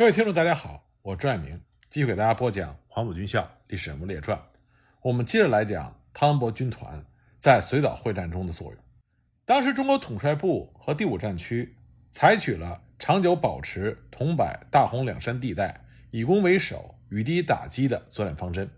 [0.00, 4.38] 各位听众，大家好，我朱爱明，继续给大家播讲《黄埔军校历史人物列传》。
[5.02, 7.04] 我们接着来讲汤恩伯军团
[7.36, 8.76] 在随岛会战中的作用。
[9.44, 11.76] 当时，中国统帅部和第五战区
[12.10, 18.70] 采取了长久保持桐柏、大洪两山地带以攻为守、与敌打击的作战方针。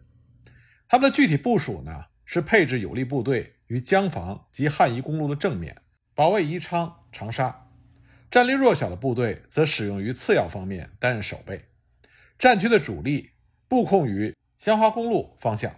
[0.89, 5.83] 他们的具体部署呢，是配置有力部队于江防及汉宜公路的正面，
[6.17, 7.69] 保卫宜昌、长沙。
[8.33, 11.67] 战力弱小的部队则使用于次要方面担任守备，
[12.39, 13.33] 战区的主力
[13.69, 15.77] 布控于香花公路方向，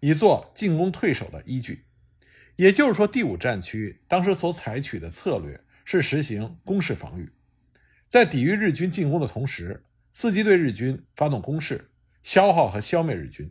[0.00, 1.86] 以作进攻退守的依据。
[2.56, 7.32] 也就是说，第五战区当时所采取的策略是实行攻势防御，
[8.06, 9.82] 在抵御日军进攻的同时，
[10.14, 11.92] 伺机对日军发动攻势，
[12.22, 13.50] 消耗和消灭日军。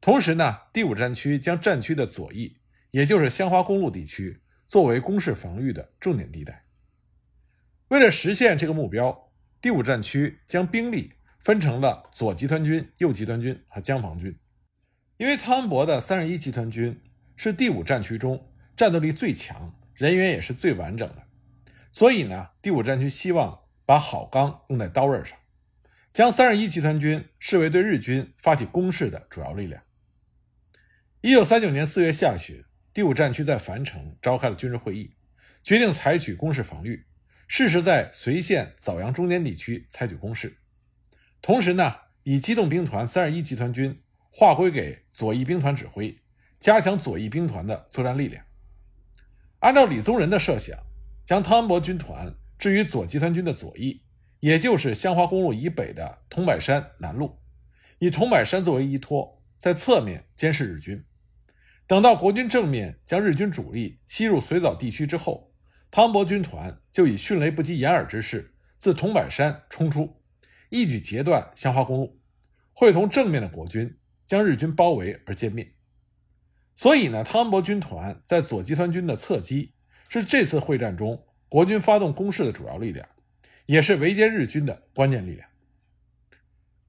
[0.00, 2.56] 同时呢，第五战区将战区的左翼，
[2.90, 6.63] 也就是香花公路地区，作为攻势防御的重点地带。
[7.94, 9.30] 为了实现这个目标，
[9.62, 14.36] 第五战区将兵力分成了左集团军、右集团军和江防军。
[15.16, 17.00] 因为汤恩伯的三十一集团军
[17.36, 21.22] 是第五战区中战斗力最强、人员也是最完整的，
[21.92, 25.38] 所以呢，第五战区希望把好钢用在刀刃上，
[26.10, 29.80] 将三十一集团军视为对日军发起攻势的主要力量。
[31.20, 35.14] 一九三九年四月下旬，第五战区在樊城召开了军事会议，
[35.62, 37.06] 决定采取攻势防御。
[37.46, 40.56] 适时在随县枣阳中间地区采取攻势，
[41.42, 43.98] 同时呢，以机动兵团三十一集团军
[44.30, 46.18] 划归给左翼兵团指挥，
[46.58, 48.44] 加强左翼兵团的作战力量。
[49.60, 50.78] 按照李宗仁的设想，
[51.24, 54.02] 将汤恩伯军团置于左集团军的左翼，
[54.40, 57.38] 也就是香花公路以北的桐柏山南路，
[57.98, 61.04] 以桐柏山作为依托，在侧面监视日军。
[61.86, 65.53] 等到国军正面将日军主力吸入水枣地区之后。
[65.94, 70.20] 汤恩伯军团就以迅雷不及掩耳之势自桐柏山冲出，
[70.68, 72.20] 一举截断香花公路，
[72.72, 75.72] 会同正面的国军将日军包围而歼灭。
[76.74, 79.72] 所以呢，汤恩伯军团在左集团军的侧击，
[80.08, 83.08] 是这次会战中国军发动攻势的主要力量，
[83.66, 85.48] 也是围歼日军的关键力量。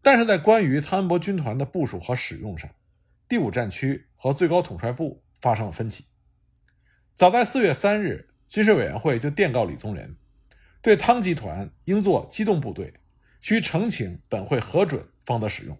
[0.01, 2.71] 但是在关于汤恩伯军团的部署和使用上，
[3.27, 6.05] 第五战区和最高统帅部发生了分歧。
[7.13, 8.31] 早在四月三日。
[8.55, 10.15] 军事委员会就电告李宗仁，
[10.81, 12.93] 对汤集团应作机动部队，
[13.41, 15.77] 需呈请本会核准方得使用。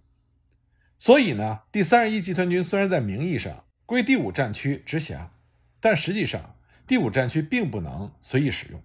[0.98, 5.32] 所以呢，第三十一集团军虽然在名义上归第五战区直辖，
[5.80, 8.84] 但实际上第五战区并不能随意使用。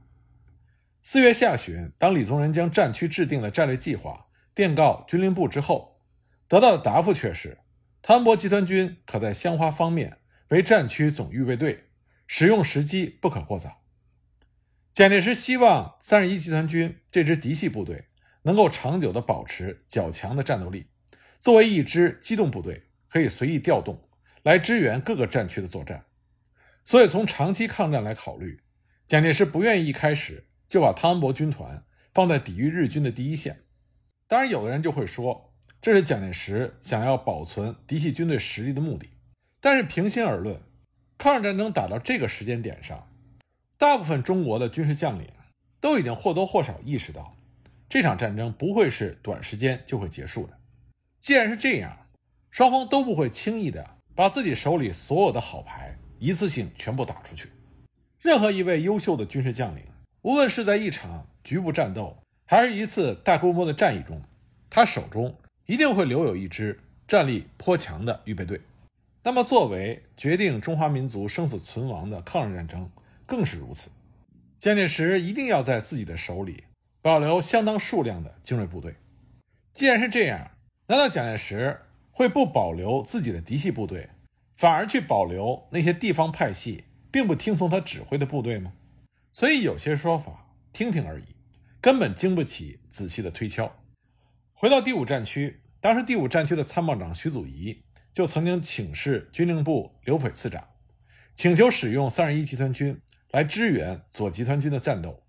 [1.03, 5.99] 四月下旬，当李宗仁将战区制定的战略计划电告军令部之后，
[6.47, 7.59] 得到的答复却是，
[8.01, 10.19] 汤恩伯集团军可在香花方面
[10.51, 11.87] 为战区总预备队。
[12.33, 13.80] 使用时机不可过早。
[14.93, 18.07] 蒋介石希望三十一集团军这支嫡系部队
[18.43, 20.87] 能够长久地保持较强的战斗力，
[21.39, 24.09] 作为一支机动部队，可以随意调动
[24.43, 26.07] 来支援各个战区的作战。
[26.83, 28.63] 所以，从长期抗战来考虑，
[29.07, 33.61] 蒋介石不愿意一开始就把汤恩伯军团放在抵御日军的第一线。
[34.27, 39.11] 当然，有的人就会说，这是蒋介石想要保存嫡系军队实力的目的。
[39.61, 40.61] 但是，平心而论。
[41.17, 43.10] 抗日战争打到这个时间点上，
[43.81, 45.27] 大部分中国的军事将领
[45.81, 47.35] 都已经或多或少意识到，
[47.89, 50.53] 这场战争不会是短时间就会结束的。
[51.19, 51.97] 既然是这样，
[52.51, 57.49] 双方都不会轻易的把自己手里所有的好牌一次性全部打出去。
[58.21, 59.83] 任何一位优秀的军事将领，
[60.21, 62.15] 无论是在一场局部战斗，
[62.45, 64.21] 还是一次大规模的战役中，
[64.69, 68.61] 他手中一定会留有一支战力颇强的预备队。
[69.23, 72.91] 那么，作为决定中华民族生死存亡的抗日战争，
[73.31, 73.93] 更是如此。
[74.59, 76.65] 蒋介石一定要在自己的手里
[77.01, 78.97] 保留相当数量的精锐部队。
[79.73, 80.51] 既然是这样，
[80.89, 81.81] 难道蒋介石
[82.11, 84.11] 会不保留自己的嫡系部队，
[84.57, 88.73] 反而去保留那些地方派系并不听从他指挥的部队吗？
[89.31, 91.37] 所以，有些说法听听而已，
[91.81, 93.73] 根本经不起仔细的推敲。
[94.53, 97.85] 回到第五战区，当时第五战区的参谋长徐祖仪。
[98.13, 100.71] 就曾经请示军令部刘斐次长，
[101.37, 103.01] 请求使用三十一集团军
[103.33, 105.23] 来支援左集团军的战斗，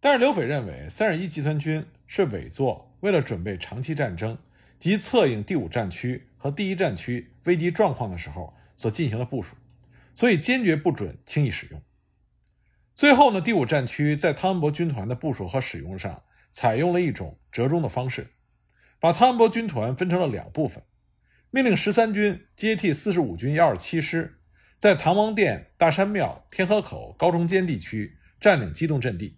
[0.00, 4.36] 但是刘斐认为三十一集团军是委作为了准备长期战争
[4.78, 9.56] 及策应第五战区和第一战区危机状况的时候所进行的部署，
[10.14, 11.82] 所以坚决不准轻易使用。
[12.94, 18.28] 最后呢，第五战区在汤恩伯军团的部署和使用上采用了一种折中的方式，
[19.00, 20.82] 把汤恩伯军团分成了两部分。
[21.50, 24.37] 命令十三军接替四十五军幺二七师，
[24.78, 29.36] 在唐王殿、大山庙、天河口、高中间地区占领机动阵地，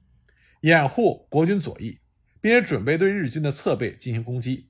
[0.60, 1.98] 掩护国军左翼，
[2.42, 4.68] 并且准备对日军的侧背进行攻击，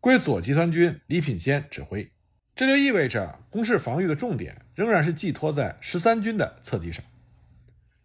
[0.00, 2.10] 归左集团军李品仙指挥。
[2.56, 7.04] 这就意味着攻势防御的重点仍然是寄托在十三军的侧击上。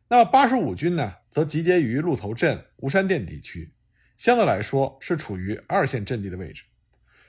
[0.08, 3.74] 那么八十五军呢，则集结于鹿头镇、吴山店地区，
[4.16, 6.66] 相对来说是处于二线阵地的位置，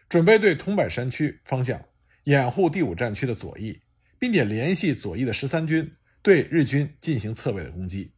[0.07, 1.83] 准备对桐柏山区方向
[2.25, 3.81] 掩护第五战区的左翼，
[4.19, 5.93] 并且联系左翼的十三军
[6.23, 8.13] 对日军进行侧背的攻击。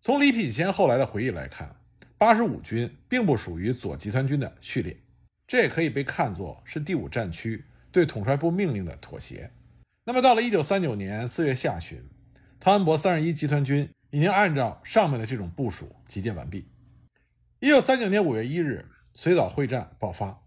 [0.00, 1.76] 从李品仙后来的回忆来看，
[2.16, 4.96] 八十五军并不属于左集团军的序列，
[5.46, 9.50] 这也可以被看作是第五战区对统帅部命令的妥协。
[10.04, 12.02] 那么到了一九三九年四月下旬。
[12.60, 16.68] 汤恩伯三十一集团军已经按照上面的这种部署集结完毕。
[17.60, 20.42] 一九三九年五月一日，随枣会战爆发。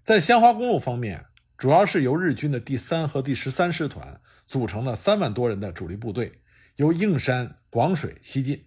[0.00, 1.26] 在香花公路方面，
[1.60, 6.40] 主要是由日军的第三和第十三师团组成的三万多人的主力部队，
[6.76, 8.64] 由应山、广水西进，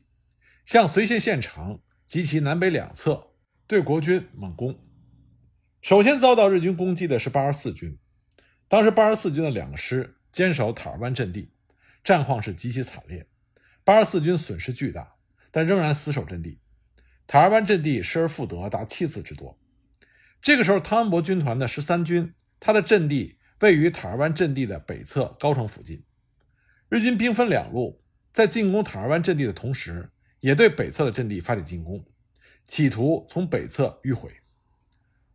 [0.63, 3.31] 向绥县县城及其南北两侧
[3.66, 4.80] 对国军猛攻。
[5.81, 7.98] 首先遭到日军攻击的是八十四军，
[8.68, 11.51] 当时八十四军的两个师坚守塔尔湾阵地。
[12.04, 13.25] 战况是极其惨烈，
[13.84, 15.16] 八十四军损失巨大，
[15.50, 16.60] 但仍然死守阵地。
[17.25, 19.60] 塔尔湾阵地失而复得达七次之多。
[20.44, 26.01] 这个时候，汤恩伯军团的十三军，他的阵地位于塔尔湾阵地的北侧高城附近。
[26.88, 28.01] 日军兵分两路，
[28.31, 32.06] 在进攻塔尔湾阵地的同时，也对北侧的阵地发起进攻，
[32.65, 34.31] 企图从北侧迂回。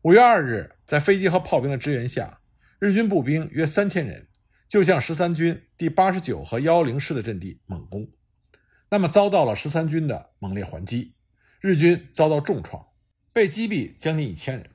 [0.01, 2.41] 五月二日，在飞机和炮兵的支援下，
[2.79, 4.27] 日军步兵约三千人。
[4.67, 8.07] 就向十三军第八十九和幺幺零师的阵地猛攻，
[8.91, 11.15] 那么遭到了十三军的猛烈还击，
[11.61, 12.87] 日军遭到重创，
[13.33, 14.71] 被击毙将近一千人。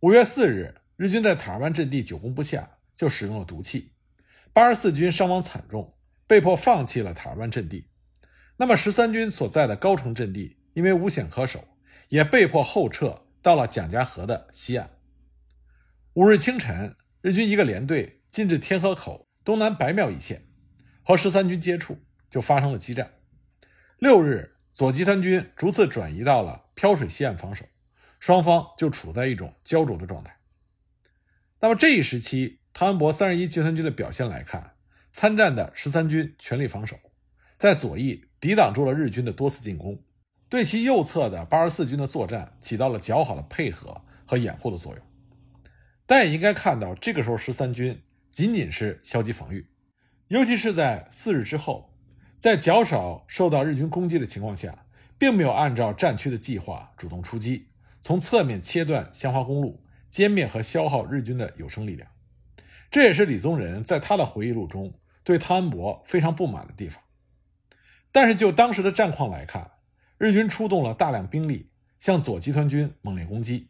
[0.00, 3.92] 五月四日，日军在塔尔湾阵地久攻不下，就使用了毒气，
[4.52, 5.94] 八十四军伤亡惨重，
[6.26, 7.88] 被迫放弃了塔尔湾阵地。
[8.56, 11.66] 那么十三军所在的高城阵地因为无险可守，
[12.08, 14.90] 也被迫后撤到了蒋家河的西岸。
[16.14, 18.14] 五日清晨，日军一个连队。
[18.28, 20.42] 进至天河口东南白庙一线，
[21.02, 21.96] 和十三军接触，
[22.28, 23.12] 就发生了激战。
[23.98, 27.64] 六日，左集团军逐次转移到了漂水西岸防守，
[28.20, 30.35] 双方就处在一种焦灼的状态。
[31.66, 34.74] 那么这一时期，汤恩伯三十一集团军的表现来看，
[35.10, 36.96] 参战的十三军全力防守，
[37.58, 40.00] 在左翼抵挡住了日军的多次进攻，
[40.48, 45.02] 对其右侧的八十四军的作战起到了较好的配合和掩护的作用。
[46.06, 48.00] 但也应该看到，这个时候十三军。
[48.30, 49.66] 仅仅是消极防御，
[50.28, 51.92] 尤其是在四日之后，
[52.38, 54.86] 在较少受到日军攻击的情况下，
[55.18, 57.70] 并没有按照战区的计划主动出击，
[58.02, 62.10] 从侧面切断香花公路，歼灭和消耗日军的有生力量。
[62.90, 67.02] 这也是李宗仁在他的回忆录中对汤恩伯非常不满的地方。
[68.12, 69.72] 但是就当时的战况来看，
[70.18, 73.68] 日军出动了大量兵力向左集团军猛烈攻击，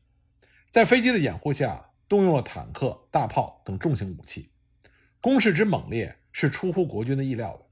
[0.69, 4.53] 在飞机的掩护下，动用了坦克、大炮等重型武器。
[5.21, 7.67] 攻势之猛烈是出乎国军的意料的，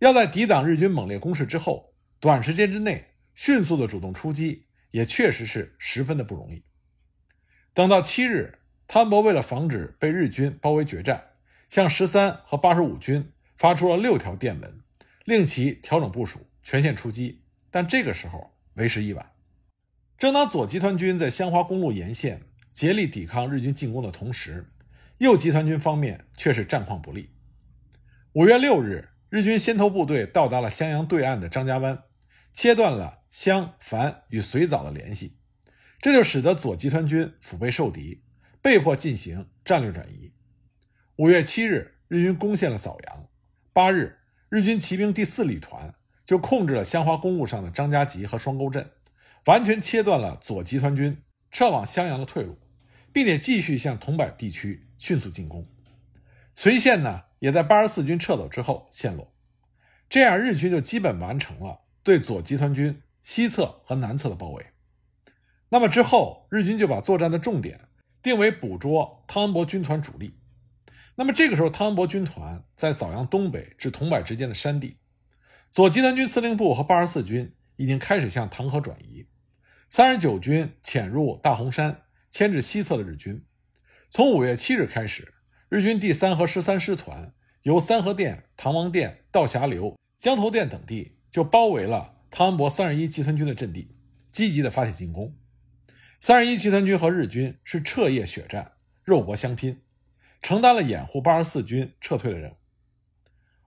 [0.00, 6.62] 要在抵挡日军猛烈攻势之后，短时间之内迅速的主动出击，也确实是十分的不容易。
[7.74, 11.32] 等到七日，汤博为了防止被日军包围决战，
[11.68, 14.80] 向十三和八十五军发出了六条电文，
[15.24, 17.42] 令其调整部署，全线出击。
[17.72, 19.32] 但这个时候为时已晚。
[20.16, 24.70] 正当左集团军在香花公路沿线竭力抵抗日军进攻的同时，
[25.18, 27.30] 右集团军方面却是战况不利。
[28.34, 32.04] 五月六日，日军先头部队到达了襄阳对岸的张家湾，
[32.52, 35.38] 切断了襄樊与随枣的联系，
[36.04, 38.20] 这就使得左集团军腹背受敌，
[38.60, 40.34] 被迫进行战略转移。
[41.16, 43.26] 五月七日，日军攻陷了枣阳。
[43.72, 44.18] 八日，
[44.50, 45.94] 日军骑兵第四旅团
[46.26, 48.90] 就控制了香花公路上的张家集和双沟镇，
[49.46, 52.58] 完全切断了左集团军撤往襄阳的退路，
[53.10, 54.86] 并且继续向桐柏地区。
[54.98, 55.66] 迅速进攻，
[56.54, 59.32] 随县呢也在八十四军撤走之后陷落，
[60.10, 64.66] 这样日军就基本完成了对左集团军西侧和南侧的包围。
[65.68, 67.88] 那么之后，日军就把作战的重点
[68.22, 70.38] 定为捕捉汤恩伯军团主力。
[71.16, 74.98] 那么这个时候，汤恩伯军团在枣阳东北至桐柏之间的山地，
[75.70, 79.26] 左集团军司令部和八十四军已经开始向唐河转移，
[79.88, 83.44] 三十九军潜入大洪山，牵制西侧的日军。
[84.10, 85.34] 从五月七日开始，
[85.68, 93.96] 日军第三和十三师团由三河店、唐王店、道峡流、江头店等地就包围了汤恩伯三十一集团军的阵地，
[94.32, 95.36] 积极的发起进攻。
[96.26, 99.82] 三十一集团军和日军是彻夜血战，肉搏相拼，
[100.40, 102.54] 承担了掩护八十四军撤退的任务。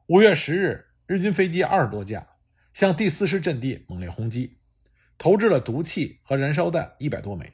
[0.07, 2.29] 五月十日，日军飞机二十多架
[2.73, 4.57] 向第四师阵地猛烈轰击，
[5.19, 7.53] 投掷了毒气和燃烧弹一百多枚，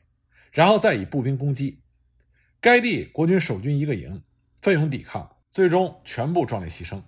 [0.53, 1.83] 然后再以步兵攻击。
[2.61, 4.23] 该地国军守军一个营
[4.61, 7.03] 奋勇抵抗，最终全部壮烈牺牲。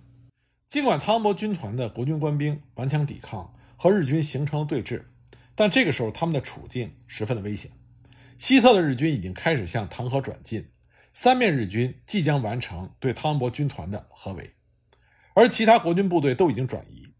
[0.68, 5.06] 尽管汤博军团的国军官兵顽强抵抗，和日军形成了对峙，
[5.54, 7.70] 但这个时候他们的处境十分的危险。
[8.38, 10.70] 西侧的日军已经开始向唐河转进，
[11.12, 14.54] 三面日军即将完成对汤恩伯军团的合围，
[15.34, 17.14] 而其他国军部队都已经转移，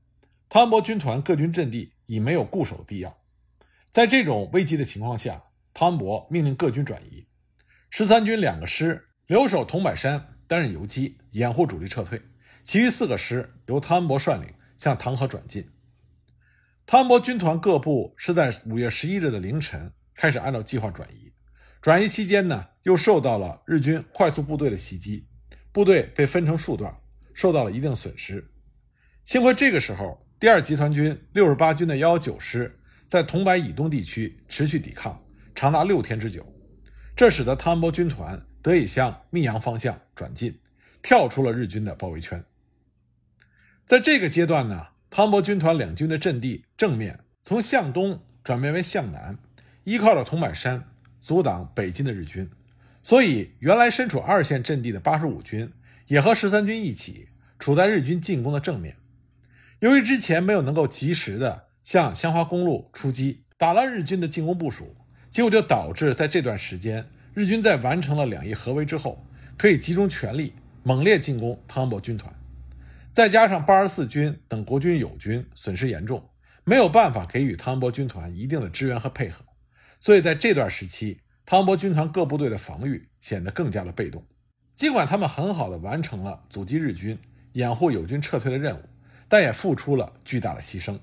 [0.49, 3.17] 汤恩伯军团各军阵地已没有固守的必要。
[3.91, 7.27] 在这种危急的情况下，汤恩伯命令各军转移，
[7.89, 12.21] 十三军两个师留守桐柏山担任游击，掩护主力撤退，
[12.63, 15.71] 其余四个师由汤恩伯率领向唐河转进。
[16.85, 19.93] 汤恩伯军团各部是在五月十一日的凌晨。
[20.17, 21.31] 开始按照计划转移，
[21.83, 25.29] 转移期间呢，又受到了日军快速部队的袭击，
[25.71, 26.97] 部队被分成数段，
[27.35, 28.51] 受到了一定损失。
[29.27, 35.23] 幸亏这个时候，第二集团军六十八军的幺幺九师在桐柏以东地区持续抵抗，
[35.55, 36.51] 长达六天之久，
[37.15, 40.59] 这使得汤恩伯军团得以向密阳方向转进，
[41.03, 42.43] 跳出了日军的包围圈。
[43.85, 49.39] 在这个阶段呢，汤恩伯军团两军的阵地正面从向东转变为向南。
[49.87, 50.83] 依靠着桐柏山
[51.21, 52.51] 阻挡北进的日军，
[53.05, 55.73] 所以原来身处二线阵地的八十五军
[56.09, 57.29] 也和十三军一起
[57.61, 58.97] 处在日军进攻的正面。
[59.79, 64.97] 由于之前没有能够及时的向香花公路出击，打乱日军的进攻部署，
[65.31, 69.25] 结果就导致在这段时间，日军在完成了两翼合围之后，
[69.57, 70.53] 可以集中全力
[70.83, 72.35] 猛烈进攻汤恩伯军团。
[73.13, 76.29] 再加上八十四军等国军友军损失严重，
[76.65, 79.45] 没有办法给予汤恩伯军团一定的支援和配合。
[79.99, 84.25] 所以在这段时期，汤恩伯军团各部队的防御显得更加的被动。
[84.75, 87.19] 尽管他们很好的完成了阻击日军、
[87.53, 88.83] 掩护友军撤退的任务，
[89.27, 90.99] 但也付出了巨大的牺牲，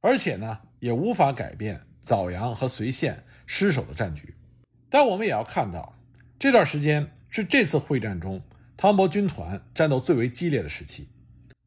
[0.00, 4.34] 而且呢，也无法改变枣阳和随县失守的战局。
[4.88, 5.98] 但我们也要看到，
[6.38, 8.42] 这段时间是这次会战中
[8.76, 11.08] 汤恩伯军团战斗最为激烈的时期。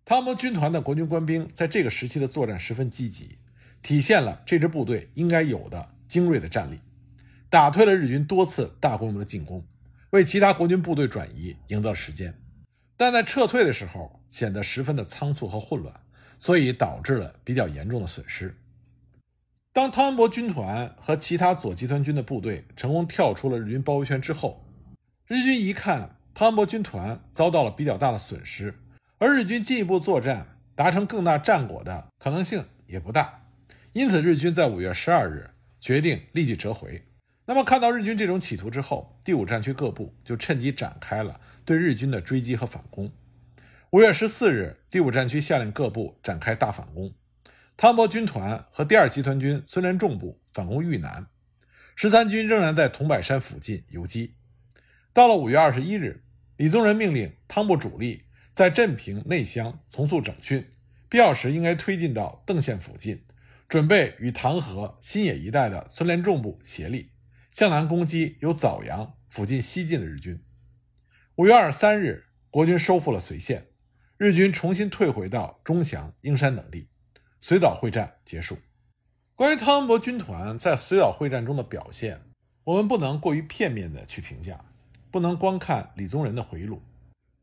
[0.03, 3.37] 汤恩伯军团的国军官兵在这个时期的作战十分积极，
[3.83, 5.91] 体现了这支部队应该有的。
[6.13, 6.79] 精锐的战力，
[7.49, 9.65] 打退了日军多次大规模的进攻，
[10.11, 12.39] 为其他国军部队转移赢得了时间。
[12.95, 16.01] 但在撤退的时候显得十分的仓促和混乱，
[16.37, 18.55] 所以导致了比较严重的损失。
[19.71, 24.63] 当汤恩伯军团和其他左集团军的部队成功跳出了日军包围圈之后，
[25.25, 28.75] 日军一看汤恩伯军团遭到了比较大的损失，
[29.17, 33.47] 而日军进一步作战达成更大战果的可能性也不大，
[33.93, 35.49] 因此日军在五月十二日。
[35.83, 37.03] 决定立即折回。
[37.45, 43.11] 那么，看到日军这种企图之后，第五战区各部就趁机展开了对日军的追击和反攻。
[43.89, 47.13] 五月十四日，第五战区下令各部展开大反攻。
[47.75, 51.27] 汤恩伯军团和第二集团军孙连仲部反攻豫南，
[51.97, 54.35] 十三军仍然在桐柏山附近游击。
[55.11, 56.23] 到了五月二十一日，
[56.55, 58.23] 李宗仁命令汤部主力
[58.53, 60.65] 在镇平内乡从速整训，
[61.09, 63.21] 必要时应该推进到邓县附近。
[63.73, 67.09] 准备与唐河、新野一带的孙连仲部协力，
[67.51, 70.39] 向南攻击由枣阳附近西进的日军。
[71.37, 73.65] 五月二十三日，国军收复了绥县，
[74.17, 76.87] 日军重新退回到钟祥、英山等地，
[77.41, 78.59] 绥岛会战结束。
[79.33, 82.21] 关于汤恩伯军团在绥岛会战中的表现，
[82.65, 84.63] 我们不能过于片面的去评价，
[85.09, 86.83] 不能光看李宗仁的回忆录。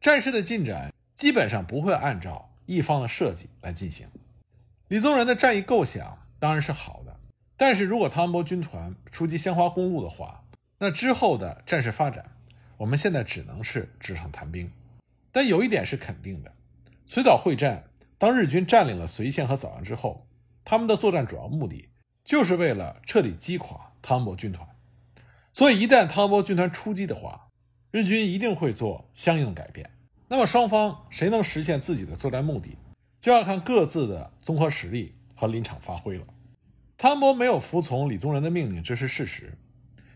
[0.01, 4.07] 战事的进展基本上不会按照一方的设计来进行。
[4.87, 7.21] 李宗仁的战役构想当然是好的，
[7.57, 10.43] 但是如果汤恩伯军团出击鲜花公路的话，
[10.79, 12.33] 那之后的战事发展，
[12.79, 14.73] 我们现在只能是纸上谈兵。
[15.31, 16.53] 但有一点是肯定的，
[17.07, 17.85] 绥岛会战，
[18.17, 20.27] 当日军占领了绥县和枣阳之后，
[20.65, 21.91] 他们的作战主要目的
[22.25, 24.67] 就是为了彻底击垮汤恩伯军团。
[25.53, 27.49] 所以一旦汤恩伯军团出击的话，
[27.91, 29.91] 日军一定会做相应的改变。
[30.29, 32.79] 那么双方谁能实现自己的作战目的？
[33.21, 36.25] 就要看各自的综合实力和临场发挥了。
[36.99, 39.57] 汤恩伯没有服从李宗仁的命令，这是事实。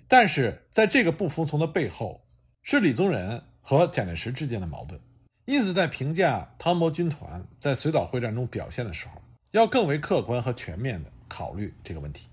[0.07, 2.27] 但是在这个不服从的背后，
[2.63, 5.01] 是李宗仁和蒋介石之间的矛盾。
[5.47, 12.29] 因此，在评价汤恩伯军团在随岛会战中表现的时候，要更为客观和全面的考虑这个问题。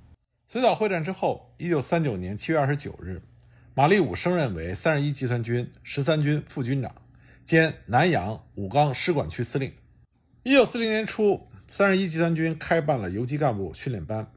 [0.47, 3.21] 随岛会战之后，一九三九年七月二十九日，
[3.73, 6.93] 马立武升任为三十一集团军十三军副军长
[7.45, 9.71] 兼南阳武冈师管区司令。
[10.43, 14.29] 一九四零年初，三十一集团军开办了游击干部训练班，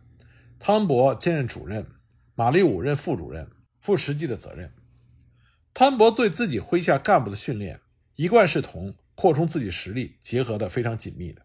[0.60, 1.84] 汤恩伯兼任主任，
[2.36, 3.50] 马立武任副主任，
[3.80, 4.72] 负实际的责任。
[5.74, 7.80] 汤恩伯对自己麾下干部的训练，
[8.14, 11.42] 一贯是同扩充自己实力结合的非常紧密的。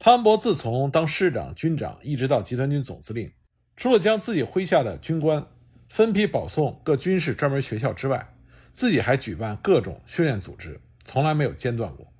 [0.00, 3.30] 汤恩伯自从当师长、军长，一直到集团军总司令，
[3.76, 5.46] 除了将自己麾下的军官
[5.88, 8.34] 分批保送各军事专门学校之外，
[8.72, 12.12] 自己还举办各种训练组织，从来没有间断过。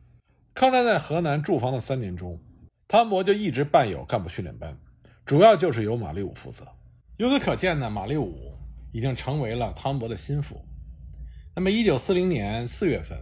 [0.54, 2.40] 抗战在河南驻防的三年中，
[2.90, 4.76] 汤恩伯就一直办有干部训练班，
[5.24, 6.66] 主要就是由马立武负责。
[7.18, 8.52] 由此可见呢，马立武
[8.90, 10.60] 已经成为了汤恩伯的心腹。
[11.54, 13.16] 那么，一九四零年四月份，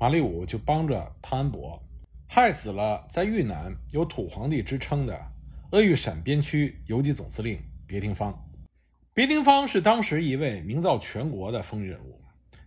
[0.00, 1.78] 马立武就帮着汤恩伯
[2.26, 5.20] 害死了在豫南有“土皇帝”之称的
[5.72, 8.34] 鄂豫陕边区游击总司令别廷芳。
[9.12, 12.18] 别廷芳是当时一位名噪全国的风云人物，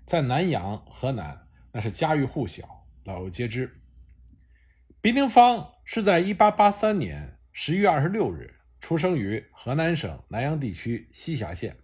[0.06, 3.82] 在南阳、河南那是家喻户晓，老幼皆知。
[5.02, 11.78] 别廷芳是在1883年10月26日出生于河南省南阳地区西峡县，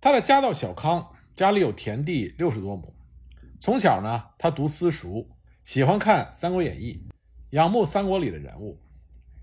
[0.00, 1.14] 他的家道小康。
[1.36, 2.92] 家里有田地六十多亩，
[3.60, 5.28] 从小呢，他读私塾，
[5.62, 7.06] 喜欢看《三国演义》，
[7.50, 8.82] 仰慕三国里的人物。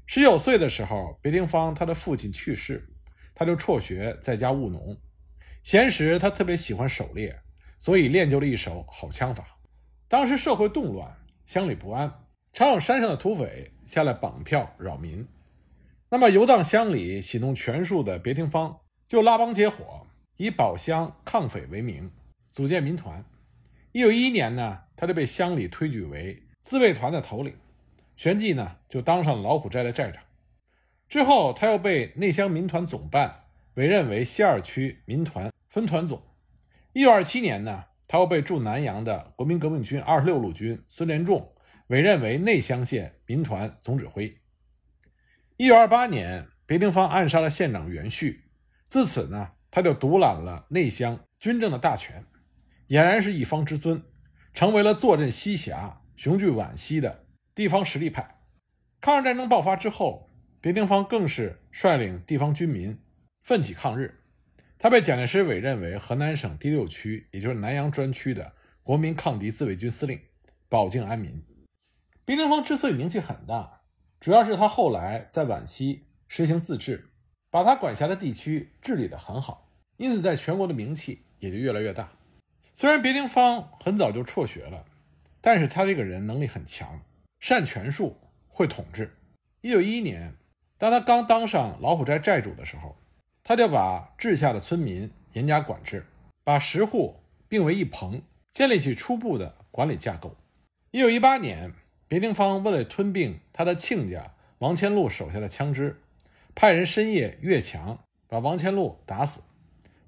[0.06, 2.94] 十九岁的时候，别廷芳他的父亲去世，
[3.34, 4.98] 他就辍学在家务农。
[5.64, 7.40] 闲时他特别喜欢狩猎，
[7.80, 9.58] 所以练就了一手好枪法。
[10.10, 12.14] 当时社会动乱，乡里不安，
[12.58, 15.28] 常有山上的土匪下来绑票扰民。
[16.10, 20.08] 那么游荡乡里、喜弄权术的别廷芳就拉帮结伙。
[20.38, 22.10] 以保乡抗匪为名，
[22.52, 23.24] 组建民团。
[23.92, 27.54] 一九一一年呢，他就被乡里推举为自卫团的头领，
[28.16, 30.24] 旋即呢就当上了老虎寨的寨长。
[31.08, 33.44] 之后，他又被内乡民团总办
[33.76, 36.20] 委任为西二区民团分团总。
[36.94, 41.54] 一九二七年呢，他又被驻南阳的国民革命军二十六路军孙连仲
[41.88, 44.38] 委任为内乡县民团总指挥。
[45.58, 48.46] 一九二八年，别廷芳暗杀了县长袁旭，
[48.88, 49.52] 自此呢。
[49.70, 52.24] 他就独揽了内乡军政的大权，
[52.88, 54.02] 俨然是一方之尊，
[54.54, 58.40] 成为了坐镇西峡、雄踞皖西的地方实力派。
[59.02, 62.98] 抗日战争爆发之后，别廷芳更是率领地方军民
[63.44, 64.24] 奋起抗日。
[64.80, 70.20] 他被蒋介石委任为河南省第六区，也就是南阳专区的国民抗敌自卫军司令，
[70.70, 71.44] 保境安民。
[72.28, 73.80] 别林芳之所以名气很大，
[74.20, 77.10] 主要是他后来在晚期实行自治。
[77.50, 82.12] 把他管辖的地区治理得很好，因此在全国的名气也就越来越大。
[82.74, 84.84] 虽然别林芳很早就辍学了，
[85.40, 87.00] 但是他这个人能力很强，
[87.40, 88.18] 善权术，
[88.50, 89.16] 会统治。
[89.62, 90.36] 一九一一年，
[90.78, 92.98] 当他刚当上老虎寨寨主的时候，
[93.42, 96.06] 他就把治下的村民严加管制，
[96.44, 97.16] 把十户
[97.48, 100.36] 并为一棚，建立起初步的管理架构。
[100.92, 101.72] 一九一八年，
[102.08, 106.02] 别廷芳为了吞并他的亲家王千禄手下的枪支。
[106.56, 109.42] 派人深夜越墙，把王乾禄打死。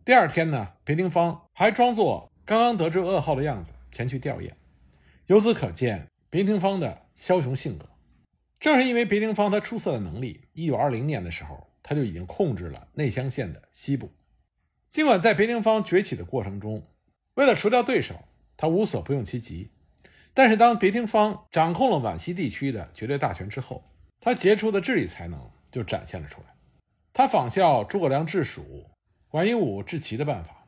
[0.04, 4.52] 第二天呢，别廷芳还装作刚刚得知噩耗的样子前去吊唁。
[5.28, 7.86] 由此可见，别廷芳的枭雄性格。
[8.60, 14.12] 正是因为别廷芳他出色的能力，一九二零年的时候，他就已经控制了内乡县的西部。
[14.90, 16.84] 尽管在别廷芳崛起的过程中，
[17.36, 18.16] 为了除掉对手，
[18.58, 19.70] 他无所不用其极，
[20.40, 23.84] 但是当别廷芳掌控了皖西地区的绝对大权之后，
[24.22, 25.52] 他杰出的治理才能。
[25.72, 26.48] 就展现了出来。
[27.14, 28.90] 他仿效诸葛亮治蜀、
[29.28, 30.66] 管夷吾治齐的办法，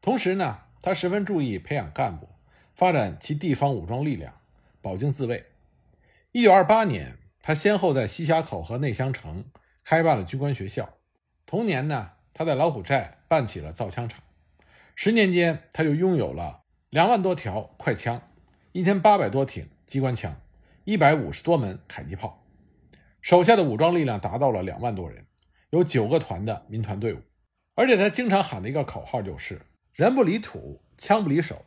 [0.00, 2.28] 同时呢，他十分注意培养干部，
[2.74, 4.32] 发展其地方武装力量，
[4.80, 5.44] 保境自卫。
[6.32, 9.44] 一九二八年，他先后在西峡口和内乡城
[9.84, 10.94] 开办了军官学校。
[11.44, 14.22] 同年呢，他在老虎寨办起了造枪厂。
[14.94, 18.22] 十年间，他就拥有了两万多条快枪，
[18.78, 20.40] 一千八百多挺机关枪，
[20.84, 22.46] 一百五十多门迫击炮。
[23.20, 25.26] 手下的武装力量达到了两万多人，
[25.70, 27.20] 有九个团的民团队伍，
[27.74, 29.62] 而且他经常喊的一个口号就是
[29.92, 31.64] “人不离土，枪不离手”。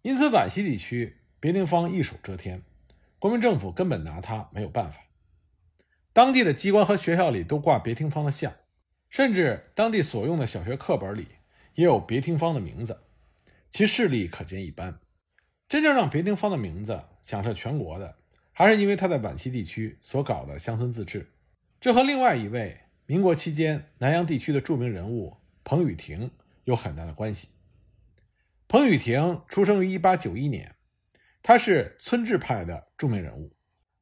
[0.00, 2.62] 因此，皖西地区别廷芳一手遮天，
[3.18, 5.02] 国民政府根本拿他没有办法。
[6.14, 8.54] 当地的机关和学校里都挂别廷芳的像，
[9.10, 11.28] 甚至当地所用的小学课本里
[11.74, 13.02] 也有别廷芳的名字，
[13.68, 14.98] 其势力可见一斑。
[15.68, 18.16] 真正让别廷芳的名字响彻全国的。
[18.52, 21.30] 还是因为他在皖西地区所搞的乡村自治，
[21.78, 26.30] 这和另外一位民国期间南阳地区的著名人物彭雨婷
[26.64, 27.48] 有很大的关系。
[28.66, 30.74] 彭雨婷出生于1891年，
[31.42, 33.54] 他是村治派的著名人物，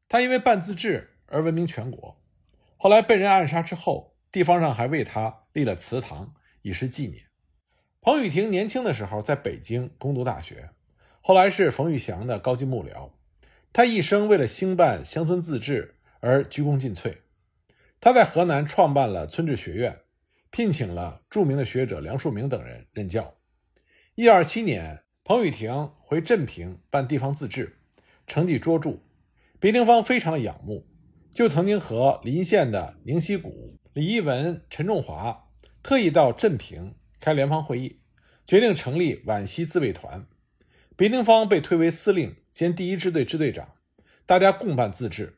[0.09, 2.23] 他因为办自治而闻名全国。
[2.77, 7.25] 后来被人暗杀之后，地方上还为他立了祠堂以示纪念。
[8.01, 10.71] 彭雨婷年轻的时候在北京攻读大学，
[11.27, 13.09] 后来是冯玉祥的高级幕僚。
[13.73, 17.17] 他一生为了兴办乡村自治而鞠躬尽瘁。
[17.99, 20.01] 他在河南创办了村治学院，
[20.51, 23.39] 聘请了著名的学者梁漱溟等人任教。
[24.17, 27.79] 一九二七年，彭雨婷回镇平办地方自治，
[28.27, 28.99] 成绩卓著，
[29.59, 30.87] 别廷芳非常的仰慕，
[31.33, 35.49] 就曾经和邻县的宁西谷、李一文、陈仲华
[35.83, 38.01] 特意到镇平开联防会议，
[38.47, 40.27] 决定成立皖西自卫团。
[40.97, 43.69] 别廷芳被推为司令兼第一支队支队长，
[44.27, 45.37] 大家共办自治。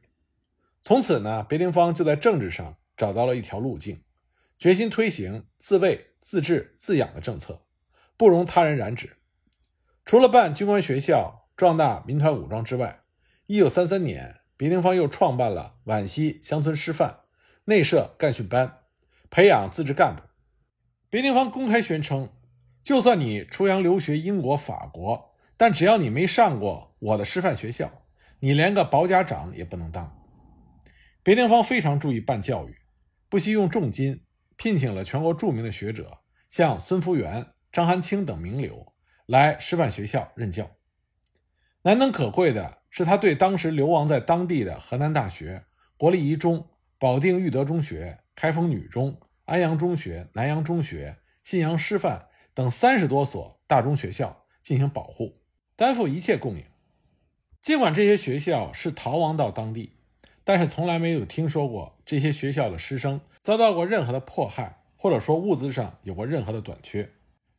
[0.83, 4.03] 从此呢，别廷芳就在政治上找到了一条路径，
[4.59, 7.63] 决心推行自卫、自治、自养的政策，
[8.19, 9.17] 不容他人染指。
[10.05, 13.01] 除了办军官学校、壮大民团武装之外，
[13.47, 17.21] 一九三三年，别廷芳又创办了皖西乡村师范，
[17.65, 18.81] 内设干训班，
[19.31, 20.23] 培养自治干部。
[21.09, 22.29] 别廷芳公开宣称，
[22.83, 25.33] 就算你出洋留学英国、法国。
[25.57, 27.91] 但只要你没上过我的师范学校，
[28.41, 30.13] 你连个保甲长也不能当。
[31.23, 32.77] 别廷芳非常注意办教育，
[33.29, 34.23] 不惜用重金
[34.57, 36.19] 聘请了全国著名的学者，
[36.51, 38.93] 像孙福元、张寒清等名流
[39.27, 40.71] 来师范学校任教。
[41.83, 45.65] 难能可贵的是，他对当时流亡在当地的河南大学、
[45.97, 55.41] 国立一中、保定育德中学、开封女中、安阳中学、南阳中学、信阳师范等三十多所大中学校进行保护。
[55.77, 56.65] 担负一切供应。
[57.63, 59.93] 尽管这些学校是逃亡到当地，
[60.43, 67.11] 但是从来没有听说过这些学校的师生遭到过任何的迫害，或者说物资上有过任何的短缺，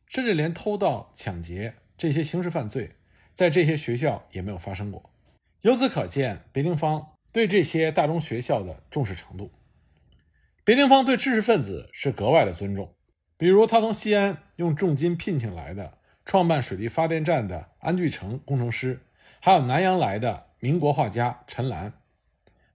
[0.06, 2.92] 甚至连偷盗、抢劫这些刑事犯罪，
[3.34, 5.10] 在这些学校也没有发生过。
[5.60, 9.50] 由此可见，别廷芳对这些大中学校的重视程度。
[10.64, 12.94] 别廷芳对知识分子是格外的尊重，
[13.36, 15.97] 比如他从西安用重金聘请来的。
[16.28, 19.00] 创办水利发电站的安巨成工程师，
[19.40, 21.94] 还有南阳来的民国画家陈兰。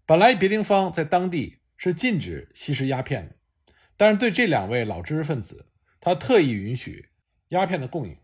[0.08, 3.36] 本来别廷芳在当地是禁止吸食鸦片的，
[3.96, 5.68] 但是对这两位老知识分子，
[6.02, 7.10] 他特意允许
[7.50, 8.18] 鸦片的供应。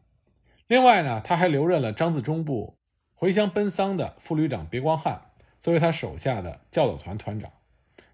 [0.66, 2.80] 另外呢，他还留任了张自忠部
[3.14, 5.30] 回乡奔丧的副旅长别光汉
[5.62, 7.52] 作为他手下的教导团团长。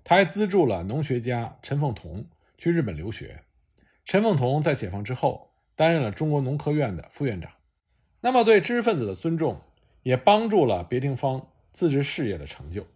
[0.03, 3.45] 他还资助了农学家陈凤同去日本留学。
[4.03, 5.54] 陈凤同在解放之后。
[5.75, 7.51] 担任了中国农科院的副院长，
[8.21, 9.61] 那么对知识分子的尊重，
[10.03, 12.87] 也帮助了别廷芳自治事业的成就。